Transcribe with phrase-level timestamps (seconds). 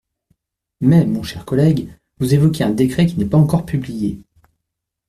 [0.79, 4.19] Mais, mon cher collègue, vous évoquez un décret qui n’est pas encore publié.